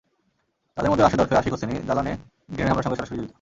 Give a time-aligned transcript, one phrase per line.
[0.77, 2.13] তাঁদের মধ্যে রাশেদ ওরফে আশিক হোসেনি দালানে
[2.49, 3.29] গ্রেনেড হামলার সঙ্গে সরাসরি জড়িত।